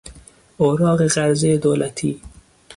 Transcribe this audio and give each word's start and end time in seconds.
اوراق 0.57 1.01
قرضهی 1.07 1.57
دولتی 1.57 2.21